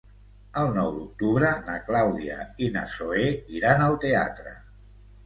El 0.59 0.71
nou 0.77 0.87
d'octubre 0.93 1.51
na 1.67 1.75
Clàudia 1.89 2.37
i 2.69 2.71
na 2.79 2.83
Zoè 2.95 3.29
iran 3.59 3.85
al 3.89 3.99
teatre. 4.07 4.57